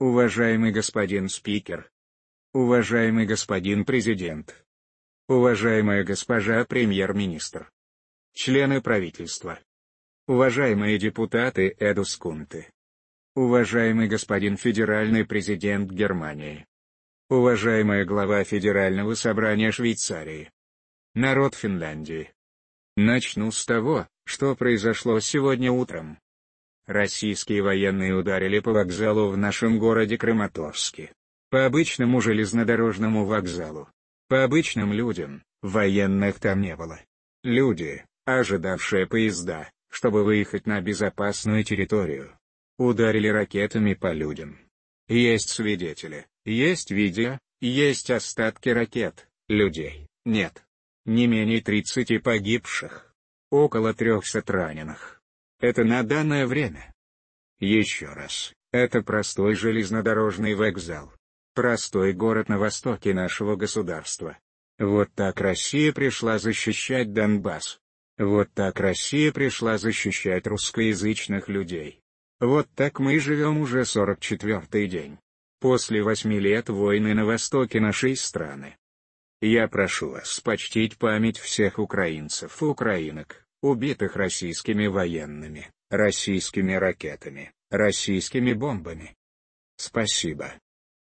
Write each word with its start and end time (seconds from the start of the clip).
Уважаемый 0.00 0.72
господин 0.72 1.28
спикер. 1.28 1.90
Уважаемый 2.54 3.26
господин 3.26 3.84
президент. 3.84 4.64
Уважаемая 5.28 6.04
госпожа 6.04 6.64
премьер-министр. 6.64 7.70
Члены 8.32 8.80
правительства. 8.80 9.58
Уважаемые 10.26 10.96
депутаты 10.98 11.76
Эдускунты. 11.78 12.72
Уважаемый 13.34 14.08
господин 14.08 14.56
федеральный 14.56 15.26
президент 15.26 15.90
Германии. 15.90 16.66
Уважаемая 17.28 18.06
глава 18.06 18.42
Федерального 18.42 19.12
собрания 19.12 19.70
Швейцарии. 19.70 20.50
Народ 21.12 21.54
Финляндии. 21.54 22.32
Начну 22.96 23.52
с 23.52 23.66
того, 23.66 24.08
что 24.24 24.56
произошло 24.56 25.20
сегодня 25.20 25.70
утром. 25.70 26.18
Российские 26.86 27.62
военные 27.62 28.14
ударили 28.14 28.58
по 28.58 28.72
вокзалу 28.72 29.28
в 29.28 29.36
нашем 29.36 29.78
городе 29.78 30.18
Краматорске. 30.18 31.12
По 31.50 31.66
обычному 31.66 32.20
железнодорожному 32.20 33.24
вокзалу. 33.24 33.88
По 34.28 34.44
обычным 34.44 34.92
людям, 34.92 35.42
военных 35.62 36.38
там 36.38 36.60
не 36.60 36.76
было. 36.76 37.00
Люди, 37.42 38.04
ожидавшие 38.24 39.06
поезда, 39.06 39.70
чтобы 39.90 40.24
выехать 40.24 40.66
на 40.66 40.80
безопасную 40.80 41.64
территорию, 41.64 42.38
ударили 42.78 43.28
ракетами 43.28 43.94
по 43.94 44.12
людям. 44.12 44.58
Есть 45.08 45.48
свидетели, 45.48 46.26
есть 46.44 46.90
видео, 46.90 47.38
есть 47.60 48.10
остатки 48.10 48.68
ракет, 48.68 49.28
людей, 49.48 50.06
нет. 50.24 50.64
Не 51.06 51.26
менее 51.26 51.60
30 51.60 52.22
погибших. 52.22 53.12
Около 53.50 53.94
300 53.94 54.42
раненых. 54.46 55.19
Это 55.60 55.84
на 55.84 56.02
данное 56.02 56.46
время. 56.46 56.92
Еще 57.58 58.06
раз, 58.06 58.54
это 58.72 59.02
простой 59.02 59.54
железнодорожный 59.54 60.54
вокзал. 60.54 61.12
Простой 61.54 62.14
город 62.14 62.48
на 62.48 62.58
востоке 62.58 63.12
нашего 63.12 63.56
государства. 63.56 64.38
Вот 64.78 65.10
так 65.14 65.38
Россия 65.40 65.92
пришла 65.92 66.38
защищать 66.38 67.12
Донбасс. 67.12 67.78
Вот 68.16 68.50
так 68.54 68.80
Россия 68.80 69.32
пришла 69.32 69.76
защищать 69.76 70.46
русскоязычных 70.46 71.48
людей. 71.48 72.00
Вот 72.38 72.66
так 72.74 72.98
мы 72.98 73.18
живем 73.18 73.58
уже 73.58 73.82
44-й 73.82 74.86
день. 74.86 75.18
После 75.60 76.02
восьми 76.02 76.38
лет 76.38 76.70
войны 76.70 77.12
на 77.12 77.26
востоке 77.26 77.80
нашей 77.80 78.16
страны. 78.16 78.78
Я 79.42 79.68
прошу 79.68 80.10
вас 80.10 80.40
почтить 80.40 80.96
память 80.96 81.38
всех 81.38 81.78
украинцев 81.78 82.62
и 82.62 82.64
украинок, 82.64 83.44
убитых 83.62 84.16
российскими 84.16 84.86
военными, 84.86 85.70
российскими 85.90 86.72
ракетами, 86.74 87.52
российскими 87.70 88.52
бомбами. 88.52 89.16
Спасибо. 89.76 90.54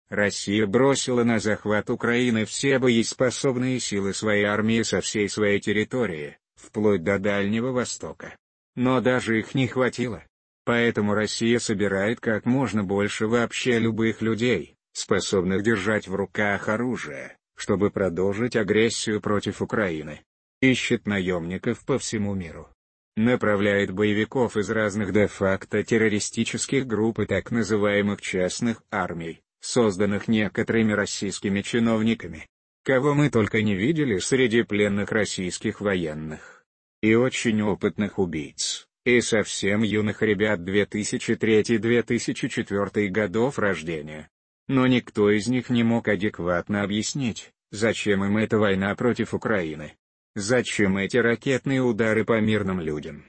Россия 0.10 0.68
бросила 0.68 1.24
на 1.24 1.40
захват 1.40 1.90
Украины 1.90 2.46
все 2.46 2.80
боеспособные 2.80 3.80
силы 3.80 4.14
своей 4.14 4.44
армии 4.44 4.84
со 4.84 5.02
всей 5.02 5.28
своей 5.28 5.60
территории, 5.60 6.38
вплоть 6.56 7.04
до 7.04 7.18
Дальнего 7.18 7.72
Востока. 7.72 8.36
Но 8.76 9.02
даже 9.02 9.40
их 9.40 9.56
не 9.56 9.68
хватило. 9.68 10.24
Поэтому 10.66 11.14
Россия 11.14 11.60
собирает 11.60 12.20
как 12.20 12.46
можно 12.46 12.84
больше 12.84 13.28
вообще 13.28 13.80
любых 13.80 14.22
людей, 14.22 14.76
способных 14.94 15.64
держать 15.64 16.08
в 16.08 16.16
руках 16.16 16.70
оружие, 16.70 17.38
чтобы 17.56 17.92
продолжить 17.92 18.56
агрессию 18.56 19.20
против 19.20 19.62
Украины 19.62 20.22
ищет 20.64 21.06
наемников 21.08 21.86
по 21.86 21.98
всему 22.00 22.34
миру. 22.36 22.70
Направляет 23.18 23.92
боевиков 23.92 24.56
из 24.58 24.70
разных 24.70 25.12
де-факто 25.12 25.84
террористических 25.84 26.88
групп 26.88 27.20
и 27.20 27.26
так 27.26 27.52
называемых 27.52 28.22
частных 28.22 28.82
армий, 28.90 29.42
созданных 29.60 30.30
некоторыми 30.30 30.94
российскими 30.94 31.60
чиновниками. 31.62 32.48
Кого 32.84 33.14
мы 33.14 33.30
только 33.30 33.62
не 33.62 33.76
видели 33.76 34.20
среди 34.20 34.64
пленных 34.64 35.12
российских 35.12 35.82
военных. 35.82 36.64
И 37.02 37.14
очень 37.14 37.62
опытных 37.62 38.18
убийц, 38.18 38.88
и 39.06 39.20
совсем 39.22 39.84
юных 39.84 40.22
ребят 40.22 40.62
2003-2004 40.62 43.08
годов 43.10 43.60
рождения. 43.60 44.30
Но 44.70 44.88
никто 44.88 45.30
из 45.30 45.48
них 45.48 45.70
не 45.70 45.84
мог 45.84 46.08
адекватно 46.08 46.84
объяснить, 46.84 47.52
зачем 47.72 48.24
им 48.24 48.38
эта 48.38 48.58
война 48.58 48.96
против 48.96 49.34
Украины. 49.34 49.98
Зачем 50.36 50.98
эти 50.98 51.18
ракетные 51.18 51.82
удары 51.82 52.26
по 52.26 52.40
мирным 52.42 52.80
людям? 52.80 53.26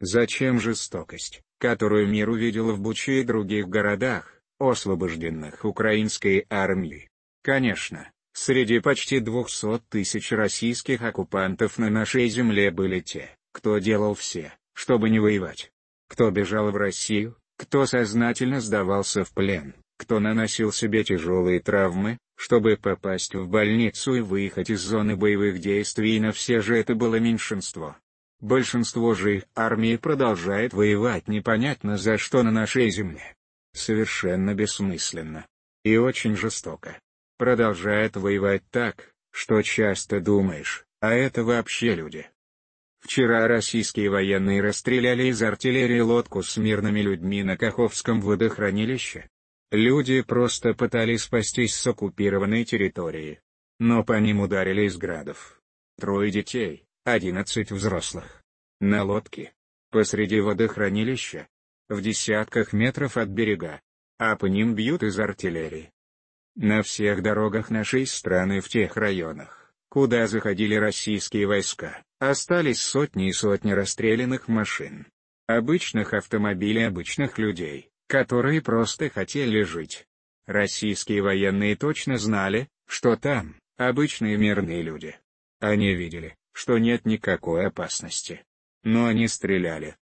Зачем 0.00 0.58
жестокость, 0.58 1.42
которую 1.58 2.08
мир 2.08 2.28
увидел 2.30 2.72
в 2.72 2.80
Буче 2.80 3.20
и 3.20 3.24
других 3.24 3.68
городах, 3.68 4.42
освобожденных 4.58 5.64
украинской 5.64 6.46
армией? 6.50 7.10
Конечно, 7.42 8.10
среди 8.32 8.80
почти 8.80 9.20
200 9.20 9.82
тысяч 9.88 10.32
российских 10.32 11.02
оккупантов 11.02 11.78
на 11.78 11.90
нашей 11.90 12.28
земле 12.28 12.72
были 12.72 12.98
те, 13.00 13.36
кто 13.52 13.78
делал 13.78 14.14
все, 14.14 14.52
чтобы 14.74 15.10
не 15.10 15.20
воевать. 15.20 15.70
Кто 16.08 16.28
бежал 16.32 16.72
в 16.72 16.76
Россию, 16.76 17.36
кто 17.56 17.86
сознательно 17.86 18.60
сдавался 18.60 19.22
в 19.22 19.32
плен, 19.32 19.74
кто 19.96 20.18
наносил 20.18 20.72
себе 20.72 21.04
тяжелые 21.04 21.60
травмы, 21.60 22.18
чтобы 22.38 22.76
попасть 22.76 23.34
в 23.34 23.48
больницу 23.48 24.14
и 24.14 24.20
выехать 24.20 24.70
из 24.70 24.80
зоны 24.80 25.16
боевых 25.16 25.58
действий, 25.58 26.20
но 26.20 26.30
все 26.30 26.60
же 26.60 26.78
это 26.78 26.94
было 26.94 27.16
меньшинство. 27.16 27.96
Большинство 28.40 29.14
же 29.14 29.42
армии 29.56 29.96
продолжает 29.96 30.72
воевать 30.72 31.26
непонятно 31.26 31.98
за 31.98 32.16
что 32.16 32.44
на 32.44 32.52
нашей 32.52 32.90
земле. 32.90 33.34
Совершенно 33.74 34.54
бессмысленно. 34.54 35.46
И 35.82 35.96
очень 35.96 36.36
жестоко. 36.36 37.00
Продолжает 37.38 38.14
воевать 38.16 38.62
так, 38.70 39.12
что 39.32 39.60
часто 39.62 40.20
думаешь, 40.20 40.84
а 41.00 41.14
это 41.14 41.42
вообще 41.42 41.96
люди. 41.96 42.28
Вчера 43.00 43.48
российские 43.48 44.10
военные 44.10 44.62
расстреляли 44.62 45.24
из 45.24 45.42
артиллерии 45.42 46.00
лодку 46.00 46.44
с 46.44 46.56
мирными 46.56 47.00
людьми 47.00 47.42
на 47.42 47.56
Каховском 47.56 48.20
водохранилище. 48.20 49.28
Люди 49.70 50.22
просто 50.22 50.72
пытались 50.72 51.24
спастись 51.24 51.74
с 51.74 51.86
оккупированной 51.86 52.64
территории. 52.64 53.40
Но 53.78 54.02
по 54.02 54.18
ним 54.18 54.40
ударили 54.40 54.86
из 54.86 54.96
градов. 54.96 55.60
Трое 55.98 56.30
детей, 56.30 56.86
одиннадцать 57.04 57.70
взрослых. 57.70 58.42
На 58.80 59.04
лодке. 59.04 59.52
Посреди 59.90 60.40
водохранилища. 60.40 61.48
В 61.88 62.00
десятках 62.00 62.72
метров 62.72 63.16
от 63.16 63.28
берега. 63.28 63.80
А 64.18 64.36
по 64.36 64.46
ним 64.46 64.74
бьют 64.74 65.02
из 65.02 65.18
артиллерии. 65.18 65.92
На 66.56 66.82
всех 66.82 67.22
дорогах 67.22 67.70
нашей 67.70 68.04
страны 68.04 68.60
в 68.60 68.68
тех 68.68 68.96
районах, 68.96 69.72
куда 69.90 70.26
заходили 70.26 70.74
российские 70.74 71.46
войска, 71.46 72.02
остались 72.18 72.82
сотни 72.82 73.28
и 73.28 73.32
сотни 73.32 73.70
расстрелянных 73.70 74.48
машин. 74.48 75.06
Обычных 75.46 76.14
автомобилей 76.14 76.82
обычных 76.82 77.38
людей, 77.38 77.87
которые 78.08 78.60
просто 78.62 79.10
хотели 79.10 79.62
жить. 79.62 80.06
Российские 80.46 81.22
военные 81.22 81.76
точно 81.76 82.16
знали, 82.16 82.68
что 82.86 83.16
там, 83.16 83.54
обычные 83.76 84.36
мирные 84.36 84.82
люди. 84.82 85.14
Они 85.60 85.94
видели, 85.94 86.34
что 86.52 86.78
нет 86.78 87.04
никакой 87.04 87.66
опасности. 87.66 88.42
Но 88.82 89.06
они 89.06 89.28
стреляли. 89.28 89.96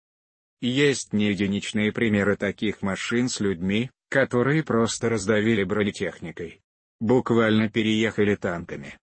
Есть 0.60 1.12
не 1.12 1.30
единичные 1.30 1.92
примеры 1.92 2.36
таких 2.36 2.82
машин 2.82 3.28
с 3.28 3.40
людьми, 3.40 3.90
которые 4.10 4.62
просто 4.62 5.08
раздавили 5.08 5.64
бронетехникой. 5.64 6.60
Буквально 7.00 7.70
переехали 7.70 8.34
танками. 8.34 8.98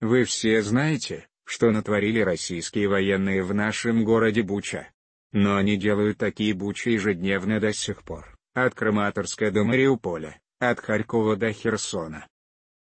Вы 0.00 0.24
все 0.24 0.62
знаете, 0.62 1.28
что 1.44 1.70
натворили 1.70 2.20
российские 2.20 2.88
военные 2.88 3.42
в 3.42 3.54
нашем 3.54 4.04
городе 4.04 4.42
Буча. 4.42 4.90
Но 5.32 5.56
они 5.56 5.76
делают 5.76 6.18
такие 6.18 6.54
бучи 6.54 6.90
ежедневно 6.90 7.58
до 7.58 7.72
сих 7.72 8.02
пор, 8.04 8.36
от 8.54 8.74
Краматорска 8.74 9.50
до 9.50 9.64
Мариуполя, 9.64 10.40
от 10.58 10.80
Харькова 10.80 11.36
до 11.36 11.52
Херсона. 11.52 12.26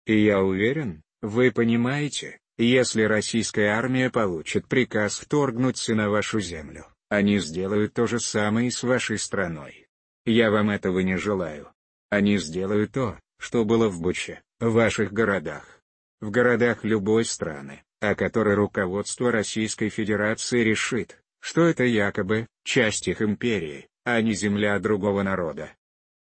И 0.06 0.18
я 0.22 0.40
уверен, 0.40 1.02
вы 1.22 1.50
понимаете, 1.50 2.38
если 2.56 3.02
российская 3.02 3.68
армия 3.70 4.10
получит 4.10 4.68
приказ 4.68 5.18
вторгнуться 5.18 5.94
на 5.94 6.08
вашу 6.08 6.40
землю, 6.40 6.86
они 7.08 7.38
сделают 7.38 7.94
то 7.94 8.06
же 8.06 8.20
самое 8.20 8.68
и 8.68 8.70
с 8.70 8.82
вашей 8.82 9.18
страной. 9.18 9.86
Я 10.24 10.50
вам 10.50 10.70
этого 10.70 11.00
не 11.00 11.16
желаю. 11.16 11.68
Они 12.10 12.38
сделают 12.38 12.92
то, 12.92 13.18
что 13.38 13.64
было 13.64 13.88
в 13.88 14.00
Буче, 14.00 14.42
в 14.60 14.72
ваших 14.72 15.12
городах. 15.12 15.80
В 16.20 16.30
городах 16.30 16.84
любой 16.84 17.24
страны, 17.24 17.82
о 18.00 18.14
которой 18.14 18.54
руководство 18.54 19.30
Российской 19.30 19.88
Федерации 19.88 20.60
решит, 20.60 21.20
что 21.40 21.64
это 21.66 21.84
якобы 21.84 22.46
часть 22.64 23.08
их 23.08 23.22
империи, 23.22 23.88
а 24.04 24.20
не 24.20 24.34
земля 24.34 24.78
другого 24.78 25.22
народа. 25.22 25.72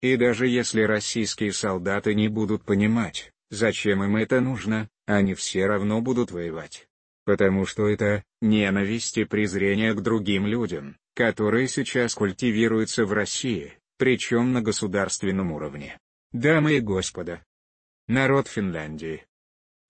И 0.01 0.15
даже 0.15 0.47
если 0.47 0.81
российские 0.81 1.53
солдаты 1.53 2.13
не 2.13 2.27
будут 2.27 2.63
понимать, 2.63 3.31
зачем 3.49 4.03
им 4.03 4.15
это 4.15 4.41
нужно, 4.41 4.89
они 5.05 5.33
все 5.33 5.65
равно 5.65 6.01
будут 6.01 6.31
воевать. 6.31 6.87
Потому 7.25 7.65
что 7.65 7.87
это 7.87 8.23
ненависть 8.41 9.17
и 9.17 9.25
презрение 9.25 9.93
к 9.93 10.01
другим 10.01 10.45
людям, 10.45 10.97
которые 11.13 11.67
сейчас 11.67 12.13
культивируются 12.13 13.05
в 13.05 13.11
России, 13.11 13.73
причем 13.97 14.53
на 14.53 14.61
государственном 14.61 15.51
уровне. 15.51 15.97
Дамы 16.31 16.77
и 16.77 16.79
господа. 16.79 17.43
Народ 18.07 18.47
Финляндии. 18.47 19.25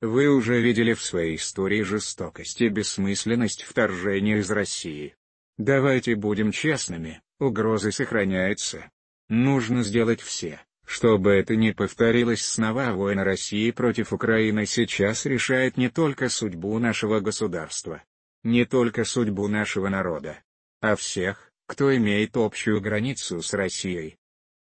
Вы 0.01 0.29
уже 0.29 0.61
видели 0.61 0.93
в 0.93 1.03
своей 1.03 1.37
истории 1.37 1.81
жестокость 1.81 2.61
и 2.61 2.69
бессмысленность 2.69 3.63
вторжения 3.63 4.37
из 4.37 4.51
России. 4.51 5.15
Давайте 5.57 6.15
будем 6.15 6.51
честными, 6.51 7.21
угрозы 7.39 7.91
сохраняются. 7.91 8.91
Нужно 9.27 9.81
сделать 9.81 10.21
все, 10.21 10.61
чтобы 10.85 11.31
это 11.31 11.55
не 11.55 11.73
повторилось 11.73 12.45
снова. 12.45 12.91
Война 12.91 13.23
России 13.23 13.71
против 13.71 14.13
Украины 14.13 14.67
сейчас 14.67 15.25
решает 15.25 15.77
не 15.77 15.89
только 15.89 16.29
судьбу 16.29 16.77
нашего 16.77 17.19
государства, 17.19 18.03
не 18.43 18.65
только 18.65 19.03
судьбу 19.03 19.47
нашего 19.47 19.89
народа, 19.89 20.37
а 20.79 20.95
всех, 20.95 21.51
кто 21.65 21.95
имеет 21.97 22.37
общую 22.37 22.81
границу 22.81 23.41
с 23.41 23.51
Россией. 23.51 24.17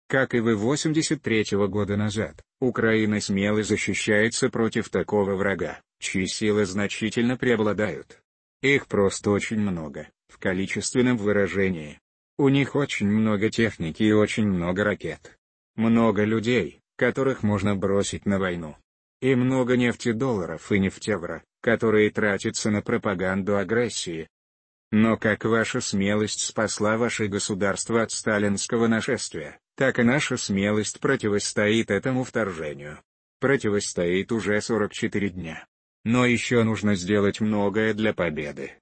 Как 0.07 0.35
и 0.37 0.41
вы 0.41 0.53
83-го 0.53 1.67
года 1.67 1.97
назад, 1.97 2.46
Украина 2.61 3.21
смело 3.21 3.63
защищается 3.63 4.49
против 4.49 4.89
такого 4.89 5.35
врага, 5.35 5.81
чьи 5.99 6.27
силы 6.27 6.65
значительно 6.65 7.37
преобладают. 7.37 8.23
Их 8.63 8.87
просто 8.87 9.31
очень 9.31 9.61
много, 9.61 10.09
в 10.29 10.39
количественном 10.39 11.19
выражении. 11.19 12.01
У 12.39 12.49
них 12.49 12.75
очень 12.75 13.09
много 13.09 13.51
техники 13.51 14.03
и 14.03 14.13
очень 14.13 14.47
много 14.47 14.85
ракет. 14.85 15.39
Много 15.75 16.25
людей, 16.25 16.81
которых 16.97 17.43
можно 17.43 17.77
бросить 17.77 18.25
на 18.25 18.39
войну. 18.39 18.77
И 19.21 19.35
много 19.35 19.77
нефтедолларов 19.77 20.73
и 20.73 20.79
нефтевра, 20.79 21.43
которые 21.61 22.11
тратятся 22.11 22.71
на 22.71 22.83
пропаганду 22.83 23.57
агрессии. 23.57 24.29
Но 24.93 25.17
как 25.17 25.45
ваша 25.45 25.81
смелость 25.81 26.41
спасла 26.41 26.97
ваше 26.97 27.27
государство 27.27 28.03
от 28.03 28.13
сталинского 28.13 28.87
нашествия, 28.87 29.59
так 29.77 29.99
и 29.99 30.03
наша 30.03 30.37
смелость 30.37 31.01
противостоит 31.01 31.91
этому 31.91 32.25
вторжению. 32.25 32.99
Противостоит 33.41 34.33
уже 34.33 34.61
44 34.61 35.29
дня. 35.29 35.67
Но 36.05 36.25
еще 36.25 36.63
нужно 36.63 36.95
сделать 36.95 37.41
многое 37.41 37.93
для 37.93 38.15
победы. 38.15 38.73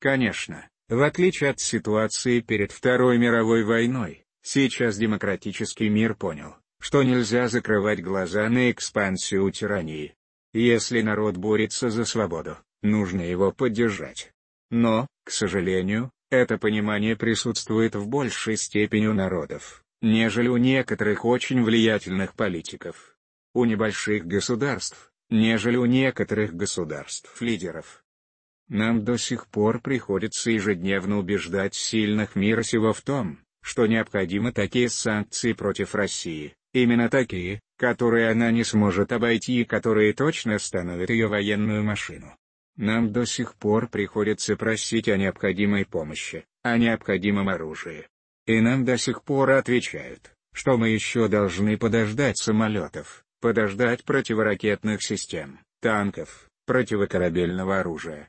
Конечно, 0.00 0.68
в 0.88 1.02
отличие 1.02 1.50
от 1.50 1.60
ситуации 1.60 2.40
перед 2.40 2.72
Второй 2.72 3.18
мировой 3.18 3.62
войной, 3.62 4.24
сейчас 4.42 4.96
демократический 4.96 5.90
мир 5.90 6.14
понял, 6.14 6.56
что 6.80 7.02
нельзя 7.02 7.48
закрывать 7.48 8.02
глаза 8.02 8.48
на 8.48 8.70
экспансию 8.70 9.50
тирании. 9.50 10.14
Если 10.54 11.02
народ 11.02 11.36
борется 11.36 11.90
за 11.90 12.04
свободу, 12.04 12.56
нужно 12.80 13.20
его 13.20 13.52
поддержать. 13.52 14.32
Но, 14.70 15.06
к 15.24 15.30
сожалению, 15.30 16.10
это 16.30 16.56
понимание 16.56 17.16
присутствует 17.16 17.94
в 17.94 18.08
большей 18.08 18.56
степени 18.56 19.06
у 19.06 19.12
народов 19.12 19.81
нежели 20.02 20.48
у 20.48 20.56
некоторых 20.56 21.24
очень 21.24 21.62
влиятельных 21.62 22.34
политиков. 22.34 23.16
У 23.54 23.64
небольших 23.64 24.26
государств, 24.26 25.12
нежели 25.30 25.76
у 25.76 25.86
некоторых 25.86 26.54
государств-лидеров. 26.54 28.04
Нам 28.68 29.04
до 29.04 29.16
сих 29.16 29.46
пор 29.46 29.80
приходится 29.80 30.50
ежедневно 30.50 31.18
убеждать 31.18 31.74
сильных 31.74 32.36
мира 32.36 32.62
сего 32.62 32.92
в 32.92 33.00
том, 33.02 33.38
что 33.62 33.86
необходимы 33.86 34.52
такие 34.52 34.88
санкции 34.88 35.52
против 35.52 35.94
России, 35.94 36.54
именно 36.72 37.08
такие, 37.08 37.60
которые 37.76 38.30
она 38.30 38.50
не 38.50 38.64
сможет 38.64 39.12
обойти 39.12 39.60
и 39.60 39.64
которые 39.64 40.14
точно 40.14 40.56
остановят 40.56 41.10
ее 41.10 41.28
военную 41.28 41.84
машину. 41.84 42.36
Нам 42.76 43.12
до 43.12 43.26
сих 43.26 43.54
пор 43.54 43.88
приходится 43.88 44.56
просить 44.56 45.08
о 45.08 45.16
необходимой 45.16 45.84
помощи, 45.84 46.44
о 46.62 46.78
необходимом 46.78 47.48
оружии. 47.48 48.06
И 48.46 48.60
нам 48.60 48.84
до 48.84 48.98
сих 48.98 49.22
пор 49.22 49.50
отвечают, 49.50 50.34
что 50.52 50.76
мы 50.76 50.88
еще 50.88 51.28
должны 51.28 51.78
подождать 51.78 52.38
самолетов, 52.38 53.24
подождать 53.40 54.04
противоракетных 54.04 55.02
систем, 55.02 55.60
танков, 55.80 56.48
противокорабельного 56.66 57.80
оружия. 57.80 58.28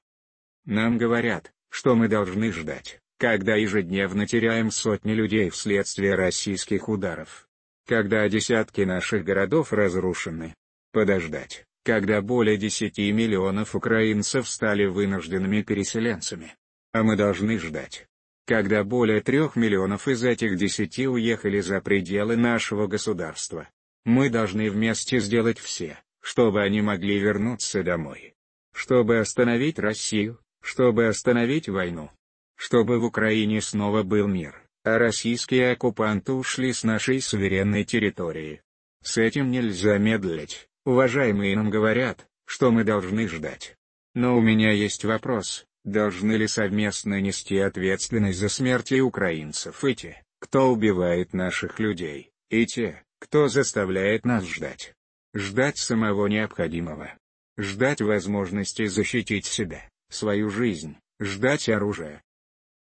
Нам 0.66 0.98
говорят, 0.98 1.52
что 1.70 1.96
мы 1.96 2.08
должны 2.08 2.52
ждать, 2.52 3.00
когда 3.18 3.56
ежедневно 3.56 4.28
теряем 4.28 4.70
сотни 4.70 5.14
людей 5.14 5.50
вследствие 5.50 6.16
российских 6.16 6.90
ударов. 6.90 7.48
Когда 7.88 8.28
десятки 8.30 8.82
наших 8.82 9.26
городов 9.26 9.74
разрушены. 9.74 10.56
Подождать, 10.92 11.66
когда 11.84 12.22
более 12.22 12.58
10 12.58 12.98
миллионов 13.00 13.76
украинцев 13.76 14.48
стали 14.48 14.86
вынужденными 14.86 15.64
переселенцами. 15.64 16.56
А 16.94 17.04
мы 17.04 17.18
должны 17.18 17.58
ждать, 17.58 18.08
когда 18.46 18.84
более 18.84 19.22
трех 19.22 19.56
миллионов 19.56 20.08
из 20.08 20.24
этих 20.24 20.58
десяти 20.58 21.08
уехали 21.08 21.62
за 21.62 21.82
пределы 21.82 22.36
нашего 22.36 22.88
государства. 22.88 23.70
Мы 24.06 24.30
должны 24.30 24.70
вместе 24.70 25.20
сделать 25.20 25.60
все, 25.60 25.98
чтобы 26.22 26.62
они 26.62 26.82
могли 26.82 27.20
вернуться 27.20 27.84
домой. 27.84 28.34
Чтобы 28.74 29.20
остановить 29.20 29.80
Россию, 29.80 30.40
чтобы 30.62 31.08
остановить 31.08 31.70
войну. 31.70 32.10
Чтобы 32.56 33.00
в 33.00 33.06
Украине 33.06 33.62
снова 33.62 34.04
был 34.04 34.28
мир, 34.28 34.62
а 34.84 34.98
российские 34.98 35.72
оккупанты 35.72 36.34
ушли 36.34 36.74
с 36.74 36.84
нашей 36.84 37.22
суверенной 37.22 37.84
территории. 37.84 38.62
С 39.02 39.18
этим 39.18 39.52
нельзя 39.52 39.98
медлить, 39.98 40.68
уважаемые 40.86 41.56
нам 41.56 41.70
говорят, 41.70 42.28
что 42.46 42.72
мы 42.72 42.84
должны 42.84 43.28
ждать. 43.28 43.78
Но 44.16 44.38
у 44.38 44.42
меня 44.42 44.72
есть 44.72 45.06
вопрос, 45.06 45.66
должны 45.84 46.34
ли 46.34 46.48
совместно 46.48 47.20
нести 47.22 47.58
ответственность 47.58 48.40
за 48.40 48.50
смерти 48.50 49.00
украинцев 49.00 49.84
и 49.84 49.96
те, 49.96 50.24
кто 50.40 50.72
убивает 50.72 51.34
наших 51.34 51.80
людей, 51.80 52.32
и 52.50 52.66
те, 52.66 53.04
кто 53.20 53.48
заставляет 53.48 54.26
нас 54.26 54.46
ждать. 54.46 54.94
Ждать 55.34 55.78
самого 55.78 56.28
необходимого. 56.28 57.14
Ждать 57.58 58.02
возможности 58.02 58.86
защитить 58.86 59.46
себя, 59.46 59.90
свою 60.10 60.50
жизнь, 60.50 60.98
ждать 61.20 61.70
оружия. 61.70 62.22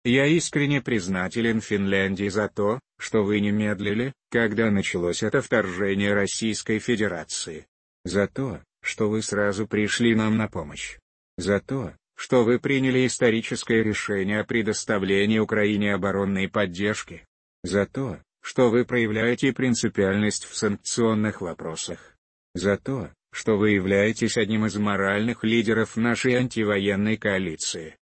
Я 0.04 0.26
искренне 0.26 0.82
признателен 0.82 1.60
Финляндии 1.60 2.28
за 2.28 2.48
то, 2.48 2.80
что 2.98 3.22
вы 3.22 3.40
не 3.40 3.52
медлили, 3.52 4.12
когда 4.30 4.70
началось 4.70 5.22
это 5.22 5.40
вторжение 5.40 6.12
Российской 6.12 6.78
Федерации. 6.80 7.66
За 8.04 8.26
то, 8.26 8.60
что 8.82 9.08
вы 9.08 9.22
сразу 9.22 9.68
пришли 9.68 10.14
нам 10.14 10.36
на 10.36 10.48
помощь. 10.48 10.98
За 11.38 11.60
то, 11.60 11.94
что 12.16 12.44
вы 12.44 12.58
приняли 12.58 13.06
историческое 13.06 13.82
решение 13.82 14.40
о 14.40 14.44
предоставлении 14.44 15.38
Украине 15.38 15.94
оборонной 15.94 16.48
поддержки. 16.48 17.26
За 17.62 17.86
то, 17.86 18.18
что 18.42 18.70
вы 18.70 18.84
проявляете 18.84 19.52
принципиальность 19.52 20.44
в 20.44 20.56
санкционных 20.56 21.40
вопросах. 21.40 22.16
За 22.54 22.76
то, 22.76 23.10
что 23.32 23.56
вы 23.56 23.70
являетесь 23.70 24.36
одним 24.36 24.66
из 24.66 24.76
моральных 24.76 25.42
лидеров 25.42 25.96
нашей 25.96 26.34
антивоенной 26.34 27.16
коалиции. 27.16 27.96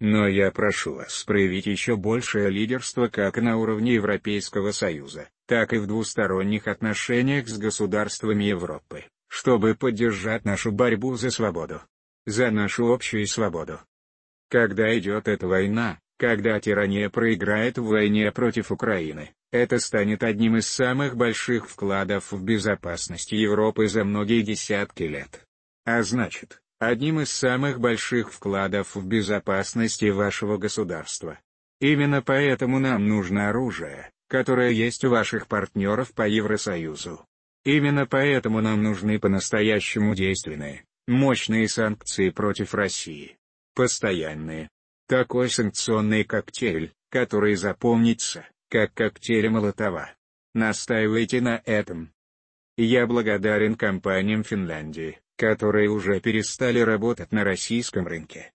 Но 0.00 0.28
я 0.28 0.52
прошу 0.52 0.94
вас 0.94 1.24
проявить 1.24 1.66
еще 1.66 1.96
большее 1.96 2.50
лидерство 2.50 3.08
как 3.08 3.38
на 3.38 3.56
уровне 3.56 3.94
Европейского 3.94 4.70
Союза, 4.70 5.28
так 5.46 5.72
и 5.72 5.78
в 5.78 5.86
двусторонних 5.86 6.68
отношениях 6.68 7.48
с 7.48 7.58
государствами 7.58 8.44
Европы, 8.44 9.04
чтобы 9.28 9.74
поддержать 9.74 10.44
нашу 10.44 10.70
борьбу 10.70 11.14
за 11.14 11.30
свободу 11.30 11.80
за 12.28 12.50
нашу 12.50 12.92
общую 12.92 13.26
свободу. 13.26 13.80
Когда 14.50 14.96
идет 14.98 15.28
эта 15.28 15.46
война, 15.46 15.98
когда 16.18 16.60
тирания 16.60 17.08
проиграет 17.10 17.78
в 17.78 17.84
войне 17.84 18.30
против 18.32 18.70
Украины, 18.70 19.32
это 19.50 19.78
станет 19.78 20.22
одним 20.22 20.56
из 20.56 20.68
самых 20.68 21.16
больших 21.16 21.68
вкладов 21.68 22.32
в 22.32 22.42
безопасность 22.42 23.32
Европы 23.32 23.88
за 23.88 24.04
многие 24.04 24.42
десятки 24.42 25.04
лет. 25.04 25.46
А 25.84 26.02
значит, 26.02 26.60
одним 26.78 27.20
из 27.20 27.30
самых 27.30 27.80
больших 27.80 28.32
вкладов 28.32 28.94
в 28.94 29.06
безопасность 29.06 30.02
вашего 30.02 30.58
государства. 30.58 31.38
Именно 31.80 32.20
поэтому 32.20 32.78
нам 32.78 33.08
нужно 33.08 33.48
оружие, 33.48 34.10
которое 34.28 34.70
есть 34.70 35.04
у 35.04 35.10
ваших 35.10 35.46
партнеров 35.46 36.12
по 36.12 36.28
Евросоюзу. 36.28 37.24
Именно 37.64 38.06
поэтому 38.06 38.60
нам 38.60 38.82
нужны 38.82 39.18
по-настоящему 39.18 40.14
действенные, 40.14 40.84
Мощные 41.08 41.70
санкции 41.70 42.28
против 42.28 42.74
России. 42.74 43.38
Постоянные. 43.74 44.68
Такой 45.06 45.48
санкционный 45.48 46.22
коктейль, 46.22 46.92
который 47.08 47.54
запомнится, 47.54 48.46
как 48.68 48.92
коктейль 48.92 49.48
Молотова. 49.48 50.10
Настаивайте 50.52 51.40
на 51.40 51.62
этом. 51.64 52.12
Я 52.76 53.06
благодарен 53.06 53.74
компаниям 53.74 54.44
Финляндии, 54.44 55.18
которые 55.36 55.88
уже 55.88 56.20
перестали 56.20 56.80
работать 56.80 57.32
на 57.32 57.42
российском 57.42 58.06
рынке. 58.06 58.52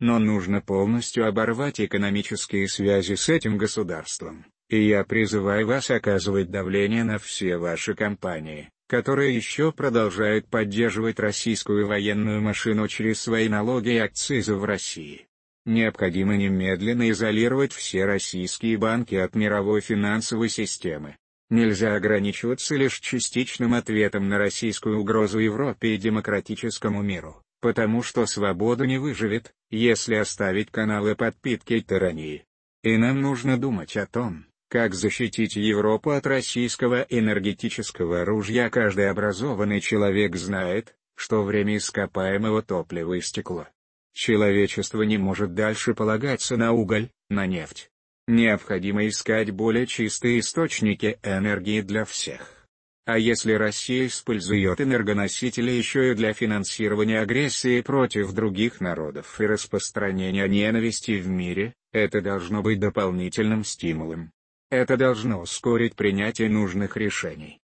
Но 0.00 0.18
нужно 0.18 0.62
полностью 0.62 1.28
оборвать 1.28 1.78
экономические 1.78 2.68
связи 2.68 3.16
с 3.16 3.28
этим 3.28 3.58
государством, 3.58 4.46
и 4.70 4.82
я 4.82 5.04
призываю 5.04 5.66
вас 5.66 5.90
оказывать 5.90 6.50
давление 6.50 7.04
на 7.04 7.18
все 7.18 7.58
ваши 7.58 7.94
компании, 7.94 8.70
которые 8.92 9.34
еще 9.34 9.72
продолжают 9.72 10.48
поддерживать 10.48 11.18
российскую 11.18 11.86
военную 11.86 12.42
машину 12.42 12.86
через 12.88 13.22
свои 13.22 13.48
налоги 13.48 13.94
и 13.94 13.96
акцизы 13.96 14.54
в 14.54 14.66
России. 14.66 15.28
Необходимо 15.64 16.36
немедленно 16.36 17.08
изолировать 17.08 17.72
все 17.72 18.04
российские 18.04 18.76
банки 18.76 19.14
от 19.14 19.34
мировой 19.34 19.80
финансовой 19.80 20.50
системы. 20.50 21.16
Нельзя 21.48 21.94
ограничиваться 21.94 22.76
лишь 22.76 23.00
частичным 23.00 23.72
ответом 23.72 24.28
на 24.28 24.36
российскую 24.36 25.00
угрозу 25.00 25.38
Европе 25.38 25.94
и 25.94 25.96
демократическому 25.96 27.00
миру, 27.00 27.42
потому 27.62 28.02
что 28.02 28.26
свобода 28.26 28.86
не 28.86 28.98
выживет, 28.98 29.54
если 29.70 30.16
оставить 30.16 30.70
каналы 30.70 31.16
подпитки 31.16 31.80
тирании. 31.80 32.44
И 32.82 32.98
нам 32.98 33.22
нужно 33.22 33.56
думать 33.56 33.96
о 33.96 34.04
том, 34.04 34.44
как 34.72 34.94
защитить 34.94 35.54
Европу 35.54 36.12
от 36.12 36.26
российского 36.26 37.04
энергетического 37.10 38.24
ружья 38.24 38.70
каждый 38.70 39.10
образованный 39.10 39.82
человек 39.82 40.34
знает, 40.34 40.96
что 41.14 41.42
время 41.42 41.76
ископаемого 41.76 42.62
топлива 42.62 43.18
истекло. 43.18 43.68
Человечество 44.14 45.02
не 45.02 45.18
может 45.18 45.52
дальше 45.52 45.92
полагаться 45.92 46.56
на 46.56 46.72
уголь, 46.72 47.10
на 47.28 47.46
нефть. 47.46 47.90
Необходимо 48.26 49.06
искать 49.06 49.50
более 49.50 49.86
чистые 49.86 50.40
источники 50.40 51.18
энергии 51.22 51.82
для 51.82 52.06
всех. 52.06 52.66
А 53.04 53.18
если 53.18 53.52
Россия 53.52 54.06
использует 54.06 54.80
энергоносители 54.80 55.70
еще 55.70 56.12
и 56.12 56.14
для 56.14 56.32
финансирования 56.32 57.20
агрессии 57.20 57.82
против 57.82 58.32
других 58.32 58.80
народов 58.80 59.38
и 59.38 59.44
распространения 59.44 60.48
ненависти 60.48 61.20
в 61.20 61.28
мире, 61.28 61.74
это 61.92 62.22
должно 62.22 62.62
быть 62.62 62.80
дополнительным 62.80 63.64
стимулом. 63.64 64.32
Это 64.72 64.96
должно 64.96 65.38
ускорить 65.38 65.96
принятие 65.96 66.48
нужных 66.48 66.96
решений. 66.96 67.60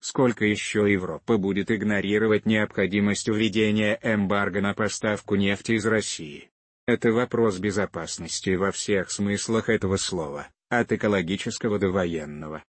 Сколько 0.00 0.44
еще 0.44 0.92
Европа 0.92 1.38
будет 1.38 1.70
игнорировать 1.70 2.44
необходимость 2.44 3.28
введения 3.28 4.00
эмбарго 4.02 4.60
на 4.60 4.74
поставку 4.74 5.36
нефти 5.36 5.72
из 5.72 5.86
России? 5.86 6.50
Это 6.88 7.12
вопрос 7.12 7.58
безопасности 7.58 8.56
во 8.56 8.72
всех 8.72 9.12
смыслах 9.12 9.68
этого 9.68 9.96
слова, 9.96 10.48
от 10.68 10.90
экологического 10.90 11.78
до 11.78 11.90
военного. 11.90 12.64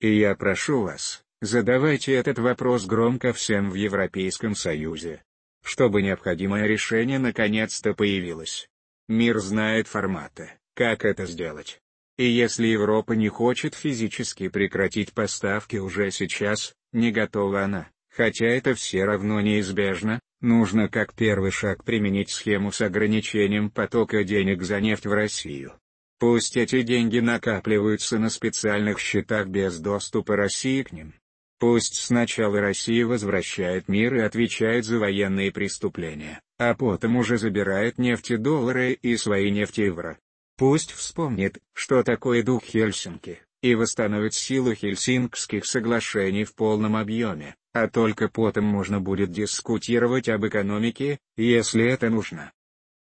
И 0.00 0.12
я 0.18 0.34
прошу 0.34 0.82
вас, 0.82 1.22
задавайте 1.40 2.14
этот 2.14 2.40
вопрос 2.40 2.86
громко 2.86 3.32
всем 3.32 3.70
в 3.70 3.74
Европейском 3.74 4.56
Союзе. 4.56 5.22
Чтобы 5.62 6.02
необходимое 6.02 6.66
решение 6.66 7.20
наконец-то 7.20 7.94
появилось. 7.94 8.68
Мир 9.06 9.38
знает 9.38 9.86
форматы, 9.86 10.50
как 10.74 11.04
это 11.04 11.26
сделать. 11.26 11.81
И 12.18 12.26
если 12.26 12.66
Европа 12.66 13.12
не 13.12 13.28
хочет 13.28 13.74
физически 13.74 14.48
прекратить 14.48 15.12
поставки 15.12 15.76
уже 15.76 16.10
сейчас, 16.10 16.74
не 16.92 17.10
готова 17.10 17.64
она, 17.64 17.88
хотя 18.10 18.46
это 18.46 18.74
все 18.74 19.04
равно 19.04 19.40
неизбежно, 19.40 20.20
нужно 20.40 20.88
как 20.88 21.14
первый 21.14 21.50
шаг 21.50 21.84
применить 21.84 22.30
схему 22.30 22.70
с 22.70 22.80
ограничением 22.82 23.70
потока 23.70 24.24
денег 24.24 24.62
за 24.62 24.80
нефть 24.80 25.06
в 25.06 25.12
Россию. 25.12 25.72
Пусть 26.18 26.56
эти 26.56 26.82
деньги 26.82 27.18
накапливаются 27.18 28.18
на 28.18 28.28
специальных 28.28 29.00
счетах 29.00 29.48
без 29.48 29.80
доступа 29.80 30.36
России 30.36 30.82
к 30.82 30.92
ним. 30.92 31.14
Пусть 31.58 31.94
сначала 31.94 32.60
Россия 32.60 33.06
возвращает 33.06 33.88
мир 33.88 34.14
и 34.16 34.20
отвечает 34.20 34.84
за 34.84 34.98
военные 34.98 35.50
преступления, 35.50 36.40
а 36.58 36.74
потом 36.74 37.16
уже 37.16 37.38
забирает 37.38 37.98
нефтедоллары 37.98 38.92
и 38.92 39.16
свои 39.16 39.50
нефтеевро. 39.50 40.18
Пусть 40.56 40.92
вспомнит, 40.92 41.58
что 41.72 42.02
такое 42.02 42.42
дух 42.42 42.64
Хельсинки, 42.64 43.40
и 43.62 43.74
восстановит 43.74 44.34
силу 44.34 44.74
Хельсинкских 44.74 45.64
соглашений 45.64 46.44
в 46.44 46.54
полном 46.54 46.96
объеме, 46.96 47.56
а 47.72 47.88
только 47.88 48.28
потом 48.28 48.64
можно 48.64 49.00
будет 49.00 49.30
дискутировать 49.30 50.28
об 50.28 50.46
экономике, 50.46 51.18
если 51.36 51.84
это 51.84 52.10
нужно. 52.10 52.52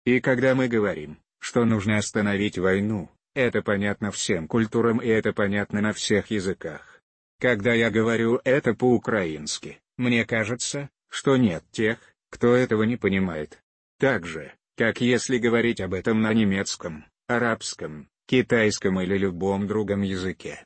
И 0.04 0.20
когда 0.20 0.54
мы 0.54 0.68
говорим, 0.68 1.18
что 1.40 1.64
нужно 1.64 1.98
остановить 1.98 2.58
войну, 2.58 3.10
это 3.34 3.62
понятно 3.62 4.10
всем 4.10 4.46
культурам 4.46 4.98
и 4.98 5.08
это 5.08 5.32
понятно 5.32 5.80
на 5.80 5.92
всех 5.92 6.30
языках. 6.30 7.00
Когда 7.40 7.72
я 7.72 7.90
говорю 7.90 8.40
это 8.44 8.74
по-украински, 8.74 9.80
мне 9.96 10.24
кажется, 10.24 10.90
что 11.08 11.36
нет 11.36 11.64
тех, 11.72 11.98
кто 12.30 12.54
этого 12.54 12.84
не 12.84 12.96
понимает. 12.96 13.62
Так 13.98 14.26
же, 14.26 14.52
как 14.76 15.00
если 15.00 15.38
говорить 15.38 15.80
об 15.80 15.94
этом 15.94 16.20
на 16.20 16.32
немецком, 16.32 17.04
арабском, 17.36 18.08
китайском 18.26 19.00
или 19.00 19.16
любом 19.16 19.66
другом 19.66 20.02
языке. 20.02 20.64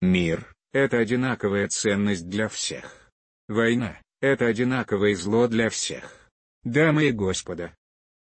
Мир— 0.00 0.54
это 0.72 0.98
одинаковая 0.98 1.68
ценность 1.68 2.28
для 2.28 2.48
всех. 2.48 3.10
Война— 3.48 4.00
это 4.20 4.46
одинаковое 4.46 5.14
зло 5.14 5.48
для 5.48 5.68
всех. 5.68 6.30
Дамы 6.62 7.08
и 7.08 7.12
господа. 7.12 7.74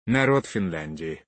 Народ 0.06 0.46
Финляндии. 0.46 1.24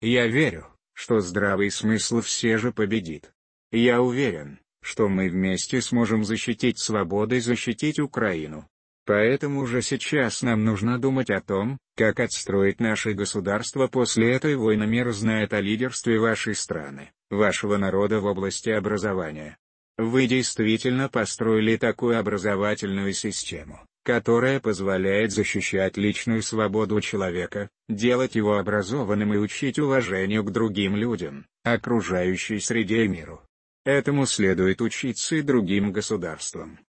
Я 0.00 0.26
верю, 0.26 0.66
что 0.92 1.20
здравый 1.20 1.70
смысл 1.70 2.20
все 2.20 2.58
же 2.58 2.72
победит. 2.72 3.32
Я 3.72 4.02
уверен, 4.02 4.60
что 4.82 5.08
мы 5.08 5.28
вместе 5.28 5.80
сможем 5.80 6.24
защитить 6.24 6.78
свободу 6.78 7.36
и 7.36 7.40
защитить 7.40 7.98
Украину. 7.98 8.68
Поэтому 9.06 9.60
уже 9.60 9.82
сейчас 9.82 10.42
нам 10.42 10.64
нужно 10.64 10.98
думать 10.98 11.28
о 11.30 11.40
том, 11.40 11.78
как 11.94 12.20
отстроить 12.20 12.80
наше 12.80 13.12
государство 13.12 13.86
после 13.86 14.32
этой 14.32 14.56
войны 14.56 14.86
мир 14.86 15.12
знает 15.12 15.52
о 15.52 15.60
лидерстве 15.60 16.18
вашей 16.18 16.54
страны, 16.54 17.12
вашего 17.30 17.76
народа 17.76 18.20
в 18.20 18.24
области 18.24 18.70
образования. 18.70 19.58
Вы 19.98 20.26
действительно 20.26 21.08
построили 21.08 21.76
такую 21.76 22.18
образовательную 22.18 23.12
систему, 23.12 23.86
которая 24.04 24.58
позволяет 24.58 25.32
защищать 25.32 25.96
личную 25.98 26.42
свободу 26.42 27.00
человека, 27.00 27.68
делать 27.88 28.34
его 28.34 28.56
образованным 28.56 29.34
и 29.34 29.36
учить 29.36 29.78
уважению 29.78 30.44
к 30.44 30.50
другим 30.50 30.96
людям, 30.96 31.46
окружающей 31.62 32.58
среде 32.58 33.04
и 33.04 33.08
миру. 33.08 33.42
Этому 33.84 34.24
следует 34.24 34.80
учиться 34.80 35.36
и 35.36 35.42
другим 35.42 35.92
государствам. 35.92 36.80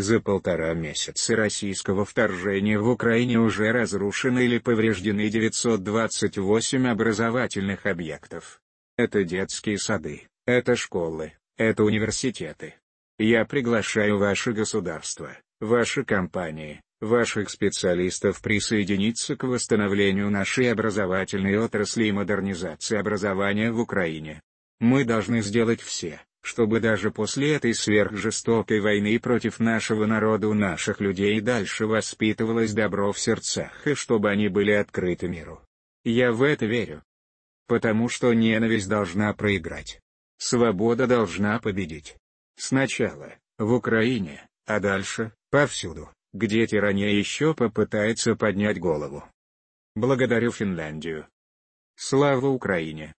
За 0.00 0.18
полтора 0.18 0.72
месяца 0.72 1.36
российского 1.36 2.06
вторжения 2.06 2.78
в 2.78 2.88
Украине 2.88 3.38
уже 3.38 3.70
разрушены 3.70 4.46
или 4.46 4.56
повреждены 4.56 5.28
928 5.28 6.88
образовательных 6.88 7.84
объектов. 7.84 8.62
Это 8.96 9.24
детские 9.24 9.76
сады, 9.76 10.22
это 10.46 10.74
школы, 10.74 11.34
это 11.58 11.84
университеты. 11.84 12.76
Я 13.18 13.44
приглашаю 13.44 14.16
ваше 14.16 14.52
государство, 14.52 15.36
ваши 15.60 16.02
компании, 16.02 16.80
ваших 17.02 17.50
специалистов 17.50 18.40
присоединиться 18.40 19.36
к 19.36 19.44
восстановлению 19.44 20.30
нашей 20.30 20.72
образовательной 20.72 21.58
отрасли 21.58 22.06
и 22.06 22.12
модернизации 22.12 22.96
образования 22.96 23.70
в 23.70 23.78
Украине. 23.78 24.40
Мы 24.78 25.04
должны 25.04 25.42
сделать 25.42 25.82
все, 25.82 26.22
чтобы 26.42 26.80
даже 26.80 27.10
после 27.10 27.54
этой 27.54 27.74
сверхжестокой 27.74 28.80
войны 28.80 29.18
против 29.18 29.60
нашего 29.60 30.06
народа 30.06 30.48
у 30.48 30.54
наших 30.54 31.00
людей 31.00 31.40
дальше 31.40 31.86
воспитывалось 31.86 32.72
добро 32.72 33.12
в 33.12 33.18
сердцах 33.18 33.86
и 33.86 33.94
чтобы 33.94 34.30
они 34.30 34.48
были 34.48 34.72
открыты 34.72 35.28
миру. 35.28 35.62
Я 36.04 36.32
в 36.32 36.42
это 36.42 36.66
верю. 36.66 37.02
Потому 37.66 38.08
что 38.08 38.32
ненависть 38.32 38.88
должна 38.88 39.32
проиграть. 39.34 40.00
Свобода 40.38 41.06
должна 41.06 41.60
победить. 41.60 42.16
Сначала, 42.56 43.34
в 43.58 43.72
Украине, 43.72 44.48
а 44.66 44.80
дальше, 44.80 45.32
повсюду, 45.50 46.10
где 46.32 46.66
тирания 46.66 47.10
еще 47.10 47.54
попытается 47.54 48.34
поднять 48.34 48.80
голову. 48.80 49.24
Благодарю 49.94 50.50
Финляндию. 50.50 51.26
Слава 51.96 52.46
Украине! 52.46 53.14